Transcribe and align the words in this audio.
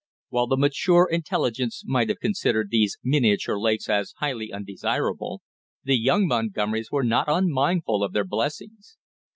While 0.29 0.47
the 0.47 0.57
mature 0.57 1.07
intelligence 1.11 1.83
might 1.85 2.09
have 2.09 2.19
considered 2.19 2.71
these 2.71 2.97
miniature 3.03 3.59
lakes 3.59 3.87
as 3.87 4.15
highly 4.17 4.51
undesirable, 4.51 5.43
the 5.83 5.95
young 5.95 6.25
Montgomerys 6.27 6.89
were 6.91 7.03
not 7.03 7.25
unmindful 7.27 8.03
of 8.03 8.11
their 8.11 8.25
blessings. 8.25 8.97